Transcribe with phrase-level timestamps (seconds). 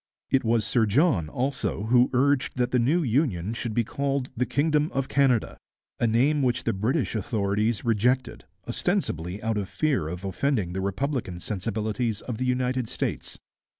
[0.31, 4.47] 'It was Sir John also who urged that the new union should be called the
[4.47, 5.59] 'Kingdom of Canada,'
[5.99, 11.39] a name which the British authorities rejected, ostensibly out of fear of offending the republican
[11.39, 13.37] sensibilities of the United States.